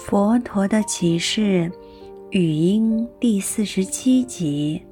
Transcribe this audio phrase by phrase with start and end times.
[0.00, 1.70] 佛陀的启示
[2.30, 4.82] 语音第四十七集，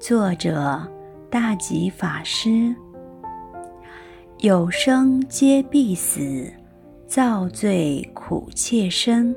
[0.00, 0.86] 作者
[1.30, 2.74] 大吉法师。
[4.38, 6.52] 有生皆必死，
[7.06, 9.34] 造罪苦切身。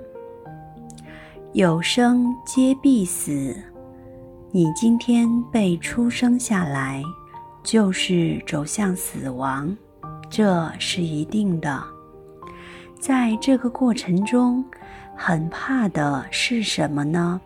[1.53, 3.55] 有生皆必死，
[4.51, 7.03] 你今天被出生下来，
[7.63, 9.77] 就是走向死亡，
[10.27, 11.81] 这是一定的。
[12.99, 14.65] 在这个过程中，
[15.19, 17.41] 很怕的是什么呢？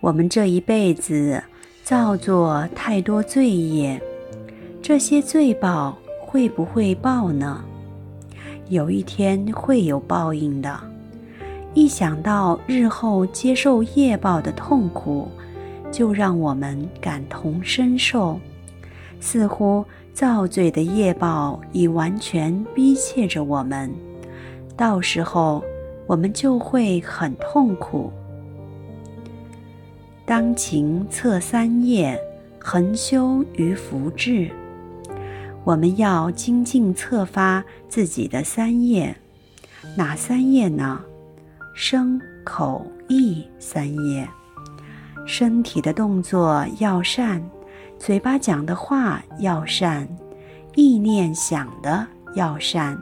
[0.00, 1.42] 我们这一辈子
[1.82, 4.00] 造作太多罪业，
[4.80, 7.62] 这些罪报会不会报呢？
[8.68, 10.80] 有一天会有报应的。
[11.74, 15.28] 一想到日后接受业报的痛苦，
[15.90, 18.38] 就让我们感同身受，
[19.20, 19.84] 似乎
[20.14, 23.92] 造罪的业报已完全逼切着我们。
[24.76, 25.62] 到时候，
[26.06, 28.12] 我们就会很痛苦。
[30.24, 32.18] 当勤测三业，
[32.60, 34.50] 恒修于福智。
[35.64, 39.14] 我们要精进测发自己的三业，
[39.96, 41.00] 哪三业呢？
[41.74, 44.28] 身、口、意三业。
[45.24, 47.40] 身体的动作要善，
[47.98, 50.08] 嘴巴讲的话要善，
[50.74, 53.00] 意念想的要善。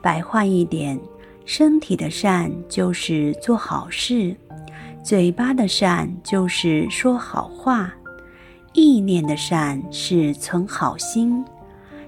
[0.00, 1.00] 白话一点，
[1.44, 4.34] 身体的善就是做好事，
[5.02, 7.92] 嘴巴的善就是说好话，
[8.72, 11.44] 意念的善是存好心。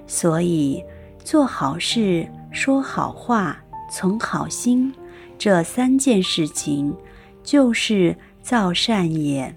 [0.07, 0.83] 所以，
[1.23, 4.93] 做好事、说好话、存好心，
[5.37, 6.95] 这三件事情
[7.43, 9.55] 就是造善业。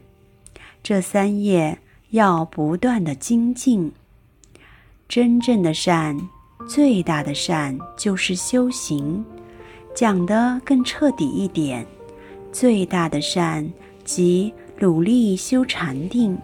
[0.83, 1.78] 这三业
[2.11, 3.92] 要不断的精进，
[5.08, 6.19] 真正的善。
[6.69, 9.25] 最大的善就是修行，
[9.94, 11.86] 讲得更彻底一点，
[12.52, 13.68] 最大的善
[14.05, 16.36] 即努力修禅定。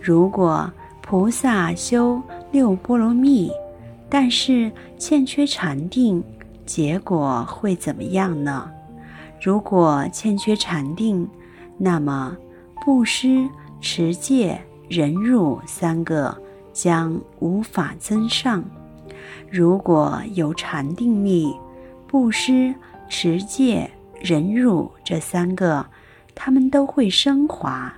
[0.00, 0.70] 如果
[1.02, 3.50] 菩萨修六波罗蜜，
[4.08, 6.22] 但是欠缺禅定，
[6.64, 8.70] 结果会怎么样呢？
[9.42, 11.28] 如果欠缺禅定，
[11.76, 12.36] 那么
[12.84, 13.48] 布施、
[13.80, 16.36] 持戒、忍辱三个
[16.72, 18.64] 将无法增上。
[19.50, 21.54] 如果有禅定力，
[22.10, 22.74] 布施、
[23.08, 23.88] 持戒、
[24.20, 25.86] 忍辱这三个，
[26.34, 27.94] 他们都会升华。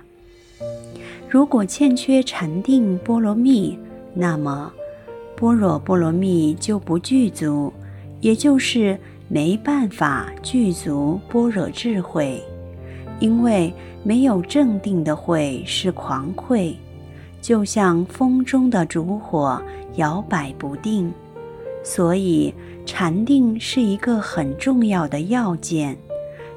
[1.27, 3.75] 如果欠缺禅定波罗蜜，
[4.13, 4.71] 那么
[5.35, 7.73] 般若波罗蜜就不具足，
[8.21, 8.95] 也就是
[9.27, 12.39] 没办法具足般若智慧，
[13.19, 16.77] 因为没有正定的慧是狂慧，
[17.41, 19.59] 就像风中的烛火，
[19.95, 21.11] 摇摆不定。
[21.83, 22.53] 所以，
[22.85, 25.97] 禅定是一个很重要的要件。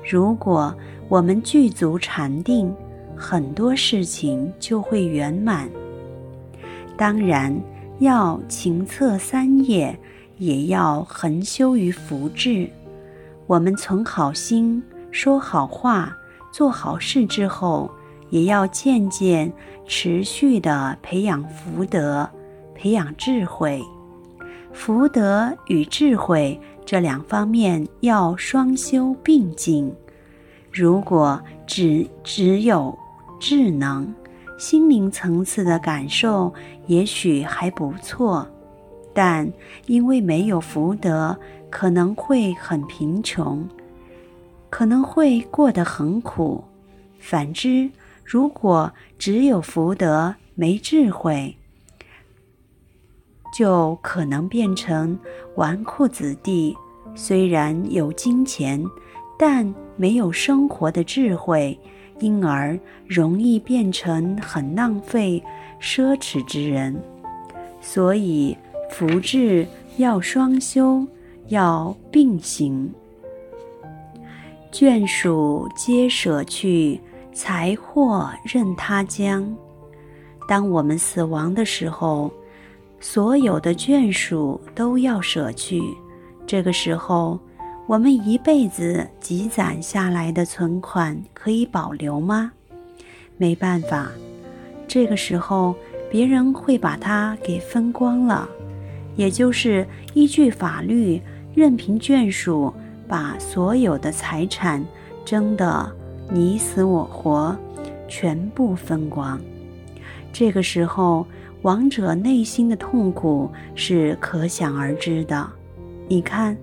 [0.09, 0.73] 如果
[1.09, 2.73] 我们具足禅定，
[3.17, 5.69] 很多事情就会圆满。
[6.97, 7.55] 当然，
[7.99, 9.99] 要勤测三业，
[10.39, 12.71] 也要恒修于福智。
[13.49, 16.17] 我们存好心，说好话，
[16.53, 17.91] 做好事之后，
[18.31, 19.53] 也要渐渐
[19.87, 22.29] 持续地培养福德，
[22.75, 23.83] 培养智慧。
[24.77, 29.91] 福德与智慧这两方面要双修并进。
[30.71, 32.97] 如果只只有
[33.41, 34.07] 智能，
[34.59, 36.53] 心灵层次的感受
[36.87, 38.47] 也许还不错，
[39.15, 39.51] 但
[39.87, 41.35] 因为没有福德，
[41.71, 43.67] 可能会很贫穷，
[44.69, 46.63] 可能会过得很苦。
[47.19, 47.91] 反之，
[48.23, 51.57] 如果只有福德没智慧，
[53.57, 55.19] 就可能变成
[55.55, 56.77] 纨绔子弟，
[57.15, 58.85] 虽然有金钱，
[59.39, 61.79] 但没有生活的智慧，
[62.19, 65.43] 因而容易变成很浪费、
[65.81, 67.03] 奢侈之人。
[67.81, 68.55] 所以
[68.91, 69.67] 福智
[69.97, 71.07] 要双修，
[71.47, 72.93] 要并行。
[74.71, 77.01] 眷属皆舍去，
[77.33, 79.57] 财货任他将。
[80.47, 82.31] 当我们死亡的时候，
[82.99, 85.83] 所有的眷属都要舍去，
[86.47, 87.39] 这个时候，
[87.87, 92.51] 我们一辈子积攒下来的存款可以保留吗？
[93.37, 94.11] 没办法，
[94.89, 95.75] 这个时候
[96.11, 98.49] 别人会把它给分光了，
[99.15, 101.21] 也就是依据法律，
[101.55, 102.73] 任凭眷属
[103.07, 104.85] 把所有的财产
[105.25, 105.89] 争得
[106.31, 107.55] 你死我活，
[108.09, 109.39] 全部分光。
[110.33, 111.27] 这个时候。
[111.67, 115.45] 亡者内心的痛苦是可想而知的。
[116.07, 116.57] 你看，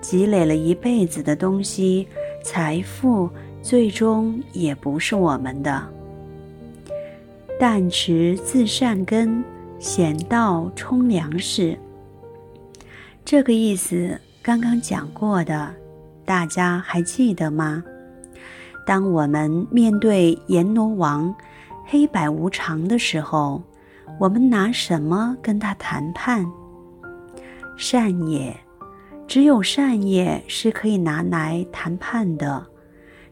[0.00, 2.08] 积累了一辈子的东西，
[2.42, 3.30] 财富
[3.62, 5.80] 最终也不是我们的。
[7.60, 9.44] 但持自善根，
[9.78, 11.78] 险道充粮食。
[13.24, 15.72] 这个意思刚刚讲过的，
[16.24, 17.84] 大家还记得吗？
[18.84, 21.32] 当我们面对阎罗王
[21.86, 23.62] 黑白无常的时候，
[24.18, 26.46] 我们拿什么跟他谈判？
[27.76, 28.54] 善业，
[29.26, 32.66] 只有善业是可以拿来谈判的，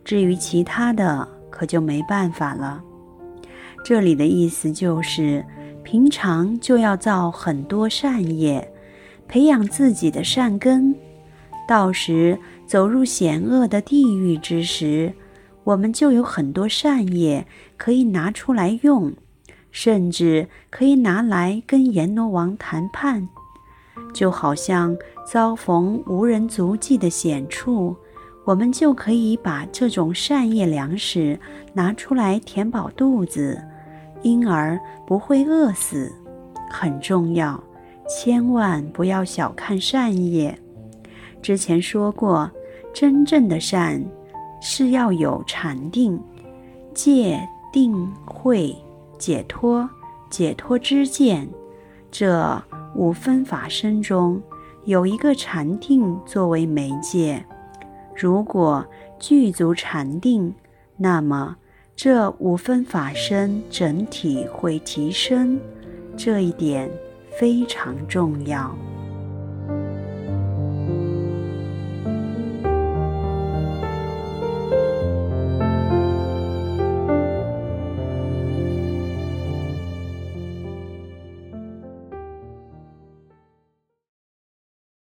[0.05, 2.83] 至于其他的，可就没办法了。
[3.85, 5.45] 这里的意思就是，
[5.83, 8.67] 平常就要造很多善业，
[9.27, 10.95] 培养自己的善根，
[11.69, 15.13] 到时走入险恶的地狱之时，
[15.65, 17.47] 我们就有很多善业
[17.77, 19.13] 可以拿出来用，
[19.71, 23.29] 甚至可以拿来跟阎罗王谈判。
[24.15, 27.95] 就好像遭逢无人足迹的险处，
[28.45, 31.39] 我们就可以把这种善业粮食
[31.75, 33.61] 拿出来填饱肚子。
[34.23, 34.77] 因而
[35.07, 36.13] 不会饿死，
[36.69, 37.63] 很重要，
[38.09, 40.59] 千万不要小看善业。
[41.41, 42.51] 之前说过，
[42.93, 44.05] 真正的善
[44.61, 46.21] 是要有禅定、
[46.93, 47.41] 戒
[47.73, 47.95] 定
[48.25, 48.75] 慧、
[49.19, 49.89] 解脱、
[50.31, 51.49] 解脱之见。
[52.11, 52.63] 这
[52.95, 54.43] 五分法身中
[54.85, 57.45] 有一个禅定作为媒介，
[58.15, 58.87] 如果
[59.19, 60.55] 具足禅定，
[60.97, 61.57] 那么。
[62.01, 65.59] 这五分法身整体会提升，
[66.17, 66.89] 这一点
[67.41, 68.73] 非常重要。